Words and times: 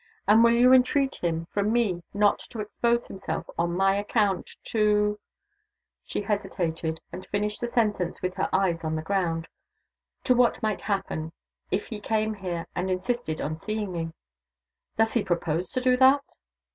"And 0.27 0.43
will 0.43 0.55
you 0.55 0.73
entreat 0.73 1.13
him, 1.17 1.45
from 1.51 1.71
me, 1.71 2.01
not 2.11 2.39
to 2.49 2.59
expose 2.59 3.05
himself, 3.05 3.45
on 3.55 3.77
my 3.77 3.95
account, 3.97 4.49
to" 4.63 5.19
she 6.07 6.21
hesitated, 6.23 6.99
and 7.11 7.23
finished 7.27 7.61
the 7.61 7.67
sentence 7.67 8.19
with 8.19 8.33
her 8.33 8.49
eyes 8.51 8.83
on 8.83 8.95
the 8.95 9.03
ground 9.03 9.47
"to 10.23 10.33
what 10.33 10.63
might 10.63 10.81
happen, 10.81 11.33
if 11.69 11.85
he 11.85 11.99
came 11.99 12.33
here 12.33 12.65
and 12.75 12.89
insisted 12.89 13.39
on 13.39 13.53
seeing 13.55 13.91
me." 13.91 14.11
"Does 14.97 15.13
he 15.13 15.23
propose 15.23 15.69
to 15.73 15.81
do 15.81 15.95
that?" 15.97 16.23